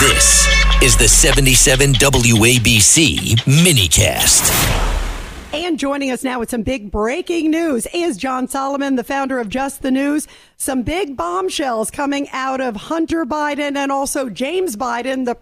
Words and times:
This 0.00 0.48
is 0.82 0.96
the 0.96 1.06
77 1.06 1.92
WABC 1.92 3.36
minicast. 3.44 4.50
And 5.52 5.78
joining 5.78 6.10
us 6.10 6.24
now 6.24 6.38
with 6.40 6.48
some 6.48 6.62
big 6.62 6.90
breaking 6.90 7.50
news 7.50 7.86
is 7.92 8.16
John 8.16 8.48
Solomon, 8.48 8.96
the 8.96 9.04
founder 9.04 9.38
of 9.38 9.50
Just 9.50 9.82
the 9.82 9.90
News. 9.90 10.26
Some 10.56 10.84
big 10.84 11.18
bombshells 11.18 11.90
coming 11.90 12.30
out 12.32 12.62
of 12.62 12.76
Hunter 12.76 13.26
Biden 13.26 13.76
and 13.76 13.92
also 13.92 14.30
James 14.30 14.74
Biden, 14.74 15.26
the 15.26 15.36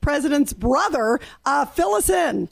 president's 0.00 0.54
brother. 0.54 1.20
Uh, 1.44 1.66
fill 1.66 1.92
us 1.92 2.08
in. 2.08 2.48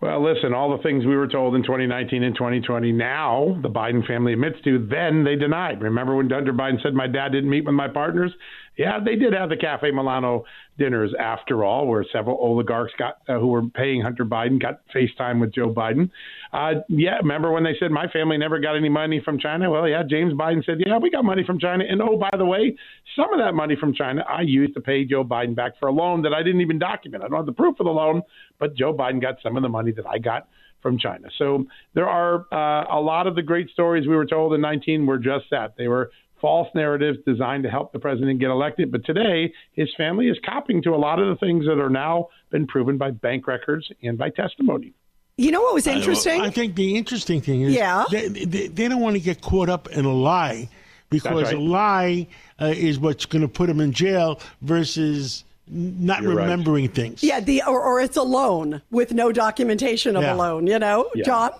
Well, 0.00 0.22
listen, 0.22 0.54
all 0.54 0.76
the 0.76 0.82
things 0.82 1.04
we 1.04 1.16
were 1.16 1.26
told 1.26 1.56
in 1.56 1.62
2019 1.62 2.22
and 2.22 2.34
2020, 2.34 2.92
now 2.92 3.58
the 3.62 3.68
Biden 3.68 4.06
family 4.06 4.32
admits 4.32 4.60
to, 4.62 4.86
then 4.86 5.24
they 5.24 5.34
denied. 5.34 5.82
Remember 5.82 6.14
when 6.14 6.30
Hunter 6.30 6.52
Biden 6.52 6.80
said, 6.82 6.94
My 6.94 7.08
dad 7.08 7.30
didn't 7.32 7.50
meet 7.50 7.64
with 7.64 7.74
my 7.74 7.88
partners? 7.88 8.32
Yeah, 8.78 9.00
they 9.04 9.16
did 9.16 9.32
have 9.32 9.48
the 9.48 9.56
Cafe 9.56 9.90
Milano 9.90 10.44
dinners 10.78 11.12
after 11.18 11.64
all, 11.64 11.88
where 11.88 12.06
several 12.12 12.36
oligarchs 12.36 12.92
got 12.96 13.18
uh, 13.28 13.40
who 13.40 13.48
were 13.48 13.66
paying 13.68 14.00
Hunter 14.00 14.24
Biden 14.24 14.62
got 14.62 14.82
FaceTime 14.94 15.40
with 15.40 15.52
Joe 15.52 15.74
Biden. 15.74 16.10
Uh, 16.52 16.80
yeah, 16.88 17.16
remember 17.16 17.50
when 17.50 17.64
they 17.64 17.74
said 17.80 17.90
my 17.90 18.06
family 18.06 18.38
never 18.38 18.60
got 18.60 18.76
any 18.76 18.88
money 18.88 19.20
from 19.22 19.36
China? 19.36 19.68
Well, 19.68 19.88
yeah, 19.88 20.04
James 20.08 20.32
Biden 20.32 20.64
said, 20.64 20.76
yeah, 20.78 20.96
we 20.96 21.10
got 21.10 21.24
money 21.24 21.42
from 21.44 21.58
China. 21.58 21.84
And 21.88 22.00
oh, 22.00 22.16
by 22.16 22.30
the 22.38 22.46
way, 22.46 22.76
some 23.16 23.34
of 23.34 23.40
that 23.40 23.52
money 23.52 23.74
from 23.74 23.94
China 23.94 24.24
I 24.28 24.42
used 24.42 24.74
to 24.74 24.80
pay 24.80 25.04
Joe 25.04 25.24
Biden 25.24 25.56
back 25.56 25.72
for 25.80 25.88
a 25.88 25.92
loan 25.92 26.22
that 26.22 26.32
I 26.32 26.44
didn't 26.44 26.60
even 26.60 26.78
document. 26.78 27.24
I 27.24 27.28
don't 27.28 27.36
have 27.36 27.46
the 27.46 27.52
proof 27.52 27.80
of 27.80 27.86
the 27.86 27.92
loan, 27.92 28.22
but 28.60 28.76
Joe 28.76 28.94
Biden 28.94 29.20
got 29.20 29.38
some 29.42 29.56
of 29.56 29.64
the 29.64 29.68
money 29.68 29.90
that 29.90 30.06
I 30.06 30.18
got 30.18 30.46
from 30.80 30.98
China. 30.98 31.28
So 31.36 31.66
there 31.94 32.08
are 32.08 32.46
uh, 32.52 32.96
a 32.96 33.00
lot 33.00 33.26
of 33.26 33.34
the 33.34 33.42
great 33.42 33.68
stories 33.70 34.06
we 34.06 34.14
were 34.14 34.26
told 34.26 34.54
in 34.54 34.60
19 34.60 35.06
were 35.06 35.18
just 35.18 35.46
that. 35.50 35.74
They 35.76 35.88
were 35.88 36.12
false 36.40 36.68
narratives 36.74 37.18
designed 37.26 37.64
to 37.64 37.70
help 37.70 37.92
the 37.92 37.98
president 37.98 38.40
get 38.40 38.50
elected. 38.50 38.90
But 38.90 39.04
today, 39.04 39.52
his 39.72 39.88
family 39.96 40.28
is 40.28 40.38
copying 40.44 40.82
to 40.82 40.94
a 40.94 40.96
lot 40.96 41.18
of 41.18 41.28
the 41.28 41.36
things 41.36 41.66
that 41.66 41.78
are 41.78 41.90
now 41.90 42.28
been 42.50 42.66
proven 42.66 42.98
by 42.98 43.10
bank 43.10 43.46
records 43.46 43.90
and 44.02 44.16
by 44.18 44.30
testimony. 44.30 44.92
You 45.36 45.52
know 45.52 45.62
what 45.62 45.74
was 45.74 45.86
interesting? 45.86 46.40
I, 46.40 46.46
I 46.46 46.50
think 46.50 46.74
the 46.74 46.96
interesting 46.96 47.40
thing 47.40 47.62
is 47.62 47.72
yeah. 47.72 48.04
they, 48.10 48.28
they, 48.28 48.66
they, 48.66 48.88
don't 48.88 49.00
want 49.00 49.14
to 49.14 49.20
get 49.20 49.40
caught 49.40 49.68
up 49.68 49.88
in 49.88 50.04
a 50.04 50.12
lie 50.12 50.68
because 51.10 51.44
right. 51.44 51.54
a 51.54 51.60
lie 51.60 52.26
uh, 52.60 52.66
is 52.66 52.98
what's 52.98 53.24
going 53.24 53.42
to 53.42 53.48
put 53.48 53.68
them 53.68 53.80
in 53.80 53.92
jail 53.92 54.40
versus 54.62 55.44
not 55.68 56.22
You're 56.22 56.34
remembering 56.34 56.86
right. 56.86 56.94
things. 56.94 57.22
Yeah, 57.22 57.38
the 57.38 57.62
or, 57.68 57.80
or 57.80 58.00
it's 58.00 58.16
a 58.16 58.22
loan 58.22 58.82
with 58.90 59.12
no 59.12 59.30
documentation 59.30 60.16
of 60.16 60.22
yeah. 60.22 60.34
a 60.34 60.36
loan, 60.36 60.66
you 60.66 60.78
know, 60.78 61.08
yeah. 61.14 61.24
John? 61.24 61.50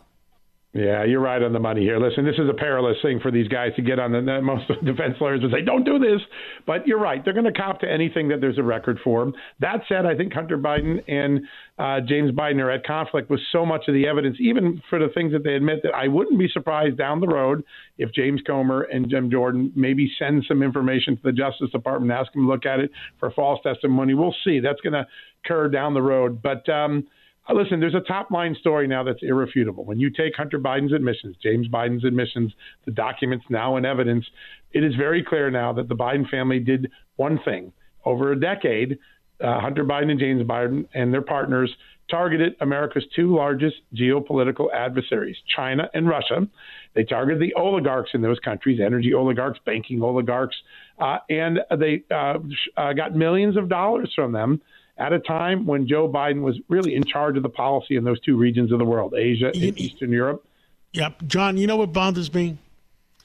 Yeah, 0.74 1.02
you're 1.05 1.20
right 1.20 1.42
on 1.42 1.55
the 1.55 1.58
money 1.58 1.80
here. 1.80 1.98
Listen, 1.98 2.27
this 2.27 2.34
is 2.34 2.47
a 2.47 2.52
perilous 2.52 2.98
thing 3.00 3.20
for 3.20 3.30
these 3.30 3.48
guys 3.48 3.70
to 3.77 3.83
get 3.83 3.98
on. 3.98 4.12
The 4.12 4.42
most 4.42 4.69
defense 4.84 5.14
lawyers 5.19 5.41
would 5.41 5.50
say, 5.50 5.62
"Don't 5.62 5.83
do 5.83 5.98
this," 5.98 6.20
but 6.66 6.86
you're 6.86 7.00
right. 7.00 7.24
They're 7.24 7.33
going 7.33 7.50
to 7.50 7.58
cop 7.58 7.80
to 7.80 7.91
anything 7.91 8.28
that 8.28 8.42
there's 8.42 8.58
a 8.58 8.62
record 8.62 8.98
for. 9.02 9.33
That 9.61 9.78
said, 9.89 10.05
I 10.05 10.14
think 10.14 10.34
Hunter 10.34 10.58
Biden 10.58 11.02
and 11.08 11.41
uh, 11.78 12.06
James 12.06 12.33
Biden 12.33 12.61
are 12.62 12.70
at 12.70 12.84
conflict 12.84 13.30
with 13.30 13.41
so 13.50 13.64
much 13.64 13.89
of 13.89 13.94
the 13.94 14.06
evidence, 14.06 14.36
even 14.41 14.83
for 14.91 14.98
the 14.98 15.08
things 15.14 15.33
that 15.33 15.42
they 15.42 15.55
admit. 15.55 15.80
That 15.84 15.94
I 15.94 16.06
wouldn't 16.06 16.39
be 16.39 16.48
surprised 16.52 16.98
down 16.98 17.20
the 17.20 17.28
road 17.28 17.64
if 17.96 18.12
James 18.12 18.42
Comer 18.46 18.83
and 18.83 19.08
Jim 19.08 19.30
Jordan 19.30 19.72
maybe 19.74 20.12
send 20.19 20.44
some 20.46 20.62
information 20.62 21.16
to 21.16 21.22
the 21.22 21.33
Justice 21.33 21.70
Department, 21.70 22.12
ask 22.12 22.30
them 22.34 22.42
to 22.42 22.48
look 22.48 22.66
at 22.66 22.78
it 22.78 22.91
for 23.19 23.30
false 23.30 23.58
testimony. 23.62 24.12
We'll 24.12 24.36
see. 24.44 24.61
That's 24.61 24.83
going 24.83 24.92
to 24.92 25.06
occur 25.44 25.70
down 25.70 25.94
the 25.94 26.02
road, 26.02 26.42
but. 26.42 26.69
Um, 26.69 27.06
Uh, 27.49 27.55
listen, 27.55 27.81
there's 27.81 27.95
a 27.95 28.01
top 28.01 28.31
line 28.31 28.55
story 28.61 28.87
now 28.87 29.03
that's 29.03 29.23
irrefutable. 29.23 29.85
When 29.85 29.99
you 29.99 30.11
take 30.11 30.37
Hunter 30.37 30.59
Biden's 30.59 30.93
admissions, 30.93 31.37
James 31.43 31.69
Biden's 31.69 32.05
admissions, 32.05 32.53
the 32.85 32.93
documents 32.93 33.47
now 33.49 33.77
in 33.77 33.85
evidence, 33.85 34.27
it 34.73 34.85
is 34.85 34.95
very 34.97 35.25
clear 35.25 35.51
now 35.51 35.73
that 35.73 35.89
the 35.89 35.97
Biden 35.97 36.29
family 36.29 36.61
did 36.61 36.91
one 37.17 37.39
thing. 37.45 37.73
Over 38.05 38.33
a 38.33 38.41
decade, 38.41 38.99
uh, 39.41 39.61
Hunter 39.61 39.84
Biden 39.84 40.11
and 40.11 40.20
James 40.20 40.42
Biden 40.42 40.86
and 40.94 41.12
their 41.12 41.22
partners 41.22 41.74
targeted 42.11 42.57
America's 42.61 43.05
two 43.14 43.35
largest 43.36 43.77
geopolitical 43.95 44.73
adversaries, 44.73 45.36
China 45.55 45.90
and 45.92 46.08
Russia. 46.08 46.48
They 46.95 47.05
targeted 47.05 47.42
the 47.42 47.55
oligarchs 47.55 48.11
in 48.14 48.23
those 48.23 48.39
countries, 48.39 48.80
energy 48.85 49.13
oligarchs, 49.13 49.61
banking 49.67 50.02
oligarchs, 50.02 50.57
uh, 50.98 51.18
and 51.29 51.61
they 51.79 52.02
uh, 52.11 52.39
uh 52.77 52.92
got 52.95 53.14
millions 53.14 53.57
of 53.57 53.68
dollars 53.68 54.11
from 54.14 54.33
them 54.33 54.63
at 54.98 55.13
a 55.13 55.20
time 55.20 55.67
when 55.67 55.86
Joe 55.86 56.08
Biden 56.08 56.42
was 56.42 56.58
really 56.68 56.95
in 56.95 57.05
charge 57.05 57.36
of 57.36 57.42
the 57.42 57.48
policy 57.48 57.96
in 57.96 58.05
those 58.05 58.20
two 58.20 58.36
regions 58.36 58.73
of 58.73 58.79
the 58.79 58.84
world, 58.84 59.14
Asia 59.17 59.52
and 59.55 59.79
Eastern 59.79 60.11
Europe. 60.11 60.45
Yep. 60.92 61.23
John, 61.27 61.57
you 61.57 61.67
know 61.67 61.77
what 61.77 61.92
bothers 61.92 62.33
me? 62.33 62.58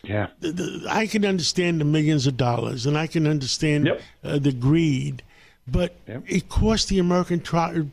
Yeah. 0.03 0.27
The, 0.39 0.51
the, 0.51 0.88
I 0.89 1.07
can 1.07 1.25
understand 1.25 1.81
the 1.81 1.85
millions 1.85 2.27
of 2.27 2.38
dollars 2.38 2.85
and 2.85 2.97
I 2.97 3.07
can 3.07 3.25
understand 3.25 3.88
yep. 3.88 4.01
uh, 4.23 4.38
the 4.38 4.51
greed, 4.51 5.23
but 5.68 5.96
yep. 6.07 6.24
it 6.28 6.50
cost 6.50 6.90
the 6.90 7.00
American 7.00 7.40
tri- 7.40 7.84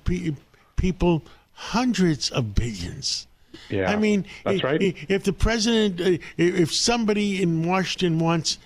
people 0.76 1.22
hundreds 1.52 2.30
of 2.30 2.54
billions. 2.54 3.26
Yeah. 3.68 3.90
I 3.90 3.96
mean, 3.96 4.24
that's 4.44 4.62
right. 4.64 4.80
If 5.08 5.24
the 5.24 5.32
president, 5.32 6.00
uh, 6.00 6.22
if 6.36 6.72
somebody 6.72 7.42
in 7.42 7.66
Washington 7.66 8.18
wants 8.18 8.58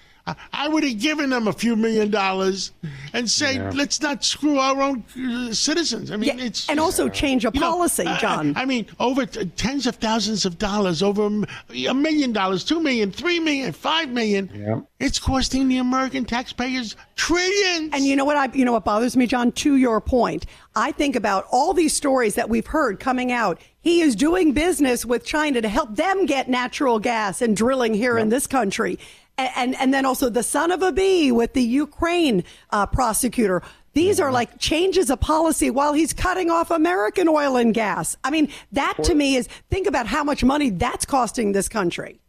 I 0.55 0.69
would 0.69 0.85
have 0.85 0.99
given 0.99 1.31
them 1.31 1.49
a 1.49 1.53
few 1.53 1.77
million 1.77 2.11
dollars 2.11 2.73
and 3.13 3.31
say, 3.31 3.57
yeah. 3.57 3.71
let's 3.75 4.01
not 4.01 4.25
screw 4.25 4.59
our 4.59 4.81
own 4.81 5.05
uh, 5.19 5.53
citizens. 5.53 6.11
I 6.11 6.17
mean, 6.17 6.39
yeah, 6.39 6.45
it's 6.47 6.69
and 6.71 6.81
also 6.81 7.11
change 7.11 7.45
a 7.45 7.53
policy, 7.53 8.05
know, 8.05 8.17
John. 8.17 8.57
I, 8.57 8.63
I, 8.63 8.65
mean, 8.65 8.87
over 8.99 9.27
t- 9.27 9.45
tens 9.57 9.87
of 9.87 9.97
thousands 9.97 10.47
of 10.47 10.57
dollars, 10.57 11.03
over 11.03 11.27
a 11.27 11.95
million 11.95 12.33
dollars, 12.33 12.65
two 12.65 12.81
million, 12.81 13.13
three 13.13 13.39
million, 13.39 13.73
five 13.73 14.09
million. 14.09 14.51
Yeah. 14.55 14.81
It's 14.99 15.19
costing 15.19 15.69
the 15.69 15.77
American 15.77 16.25
taxpayers 16.25 16.97
trillions. 17.17 17.91
And 17.93 18.05
you 18.07 18.17
know 18.17 18.25
what? 18.25 18.39
I 18.39 18.49
you 18.55 18.65
know 18.65 18.73
what 18.73 18.87
bothers 18.87 19.19
me, 19.19 19.27
John. 19.27 19.53
To 19.53 19.77
your 19.77 20.01
point, 20.01 20.47
I 20.75 20.93
think 20.93 21.17
about 21.17 21.47
all 21.53 21.75
these 21.75 21.95
stories 21.95 22.35
that 22.37 22.49
we've 22.49 22.67
heard 22.67 22.99
coming 22.99 23.31
out. 23.31 23.61
He 23.83 24.01
is 24.01 24.17
doing 24.17 24.53
business 24.53 25.05
with 25.05 25.27
China 25.27 25.61
to 25.61 25.69
help 25.69 25.95
them 25.95 26.25
get 26.25 26.49
natural 26.49 26.99
gas 26.99 27.43
and 27.43 27.55
drilling 27.55 27.93
here 27.93 28.17
in 28.17 28.31
this 28.31 28.47
country 28.47 28.99
and 29.39 29.75
and 29.77 29.93
then 29.93 30.05
also 30.07 30.29
the 30.29 30.43
son 30.43 30.71
of 30.71 30.83
a 30.83 30.93
bee 30.93 31.33
with 31.33 31.55
the 31.55 31.63
Ukraine 31.63 32.45
uh, 32.71 32.87
prosecutor. 32.87 33.63
These 33.95 34.19
are 34.19 34.33
like 34.33 34.59
changes 34.59 35.09
of 35.09 35.21
policy 35.21 35.71
while 35.71 35.93
he's 35.93 36.13
cutting 36.13 36.51
off 36.51 36.73
American 36.73 37.29
oil 37.29 37.57
and 37.57 37.73
gas. 37.73 38.17
I 38.25 38.31
mean, 38.31 38.49
that 38.73 38.97
to 39.05 39.15
me 39.15 39.37
is 39.37 39.49
think 39.71 39.87
about 39.87 40.09
how 40.09 40.25
much 40.25 40.43
money 40.43 40.71
that's 40.71 41.05
costing 41.05 41.53
this 41.53 41.69
country. 41.69 42.21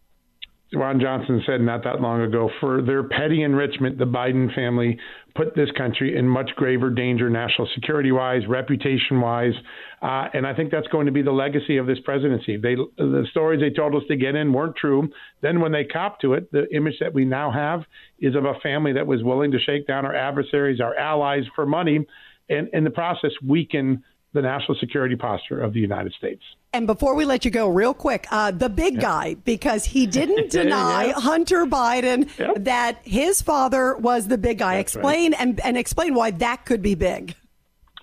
Ron 0.73 0.99
Johnson 0.99 1.43
said 1.45 1.61
not 1.61 1.83
that 1.83 2.01
long 2.01 2.21
ago 2.21 2.49
for 2.59 2.81
their 2.81 3.03
petty 3.03 3.43
enrichment, 3.43 3.97
the 3.97 4.05
Biden 4.05 4.53
family 4.55 4.97
put 5.35 5.55
this 5.55 5.69
country 5.77 6.17
in 6.17 6.27
much 6.27 6.49
graver 6.55 6.89
danger, 6.89 7.29
national 7.29 7.69
security 7.75 8.11
wise, 8.11 8.41
reputation 8.47 9.21
wise. 9.21 9.53
Uh, 10.01 10.27
and 10.33 10.47
I 10.47 10.55
think 10.55 10.71
that's 10.71 10.87
going 10.87 11.05
to 11.05 11.11
be 11.11 11.21
the 11.21 11.31
legacy 11.31 11.77
of 11.77 11.85
this 11.85 11.99
presidency. 12.03 12.57
They, 12.57 12.75
the 12.97 13.27
stories 13.29 13.61
they 13.61 13.69
told 13.69 13.95
us 13.95 14.03
to 14.07 14.15
get 14.15 14.35
in 14.35 14.51
weren't 14.51 14.75
true. 14.75 15.07
Then, 15.41 15.59
when 15.59 15.71
they 15.71 15.83
copped 15.83 16.21
to 16.21 16.33
it, 16.33 16.51
the 16.51 16.65
image 16.75 16.95
that 16.99 17.13
we 17.13 17.25
now 17.25 17.51
have 17.51 17.81
is 18.19 18.35
of 18.35 18.45
a 18.45 18.59
family 18.63 18.93
that 18.93 19.05
was 19.05 19.23
willing 19.23 19.51
to 19.51 19.59
shake 19.59 19.85
down 19.87 20.05
our 20.05 20.15
adversaries, 20.15 20.81
our 20.81 20.95
allies 20.95 21.43
for 21.55 21.65
money, 21.65 22.05
and 22.49 22.69
in 22.73 22.83
the 22.83 22.89
process 22.89 23.31
weaken 23.45 24.03
the 24.35 24.41
national 24.41 24.77
security 24.77 25.15
posture 25.15 25.59
of 25.59 25.73
the 25.73 25.79
United 25.79 26.13
States. 26.13 26.43
And 26.73 26.85
before 26.85 27.15
we 27.15 27.23
let 27.23 27.45
you 27.45 27.51
go, 27.51 27.69
real 27.69 27.93
quick, 27.93 28.27
uh, 28.31 28.51
the 28.51 28.67
big 28.69 28.99
guy, 28.99 29.35
because 29.45 29.85
he 29.85 30.05
didn't 30.05 30.51
deny. 30.51 31.13
Hunter 31.15 31.65
Biden 31.65 32.29
yep. 32.37 32.65
that 32.65 32.99
his 33.03 33.41
father 33.41 33.95
was 33.95 34.27
the 34.27 34.37
big 34.37 34.59
guy. 34.59 34.75
That's 34.75 34.93
explain 34.93 35.31
right. 35.31 35.41
and, 35.41 35.59
and 35.61 35.77
explain 35.77 36.13
why 36.13 36.31
that 36.31 36.65
could 36.65 36.81
be 36.81 36.93
big. 36.93 37.33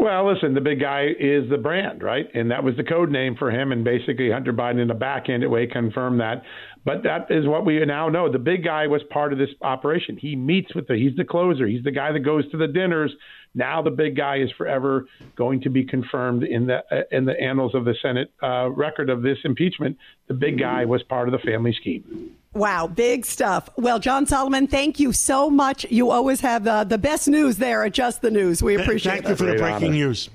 Well, 0.02 0.28
listen, 0.34 0.52
the 0.52 0.60
big 0.60 0.80
guy 0.80 1.10
is 1.16 1.48
the 1.48 1.58
brand, 1.58 2.02
right? 2.02 2.26
And 2.34 2.50
that 2.50 2.64
was 2.64 2.76
the 2.76 2.82
code 2.82 3.12
name 3.12 3.36
for 3.38 3.52
him. 3.52 3.70
And 3.70 3.84
basically, 3.84 4.32
Hunter 4.32 4.52
Biden 4.52 4.82
in 4.82 4.88
the 4.88 4.94
back 4.94 5.28
end 5.28 5.48
way 5.48 5.68
confirmed 5.68 6.18
that. 6.18 6.42
But 6.84 7.04
that 7.04 7.30
is 7.30 7.46
what 7.46 7.64
we 7.64 7.78
now 7.84 8.08
know. 8.08 8.30
The 8.30 8.41
big 8.41 8.64
guy 8.64 8.88
was 8.88 9.00
part 9.10 9.32
of 9.32 9.38
this 9.38 9.50
operation. 9.62 10.16
He 10.16 10.34
meets 10.34 10.74
with 10.74 10.88
the, 10.88 10.97
he's 10.97 11.15
the 11.16 11.24
closer. 11.24 11.68
He's 11.68 11.84
the 11.84 11.92
guy 11.92 12.10
that 12.10 12.18
goes 12.18 12.50
to 12.50 12.56
the 12.56 12.66
dinners. 12.66 13.12
Now 13.54 13.80
the 13.80 13.92
big 13.92 14.16
guy 14.16 14.38
is 14.38 14.50
forever 14.59 15.06
going 15.36 15.60
to 15.60 15.71
be 15.71 15.84
confirmed 15.84 16.42
in 16.42 16.66
the 16.66 16.78
uh, 16.91 17.03
in 17.12 17.24
the 17.24 17.41
annals 17.41 17.72
of 17.77 17.84
the 17.84 17.94
Senate 18.03 18.32
uh, 18.42 18.71
record 18.71 19.09
of 19.09 19.22
this 19.22 19.38
impeachment. 19.44 19.97
The 20.27 20.34
big 20.34 20.59
guy 20.59 20.84
was 20.84 21.04
part 21.04 21.28
of 21.28 21.32
the 21.32 21.47
family 21.47 21.77
scheme. 21.80 22.34
Wow, 22.54 22.87
big 22.87 23.25
stuff. 23.25 23.71
Well, 23.77 23.99
John 23.99 24.27
Solomon, 24.27 24.66
thank 24.66 25.01
you 25.01 25.13
so 25.13 25.49
much. 25.49 25.87
You 25.91 26.10
always 26.10 26.41
have 26.41 26.66
uh, 26.66 26.84
the 26.84 26.99
best 26.99 27.27
news 27.28 27.57
there 27.57 27.84
at 27.84 27.93
Just 27.93 28.21
the 28.21 28.31
News. 28.31 28.63
We 28.63 28.75
appreciate 28.75 29.13
thank 29.13 29.25
it. 29.25 29.28
Thank 29.28 29.41
you 29.41 29.47
for 29.47 29.53
the 29.53 29.59
breaking 29.59 29.89
honor. 29.89 29.97
news. 29.97 30.28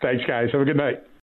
Thanks, 0.00 0.24
guys. 0.26 0.50
Have 0.50 0.60
a 0.60 0.64
good 0.64 0.76
night. 0.76 1.04